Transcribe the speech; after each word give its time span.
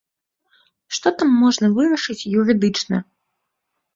Што 0.97 1.11
там 1.19 1.29
можна 1.43 1.69
вырашыць 1.75 2.27
юрыдычна? 2.45 2.97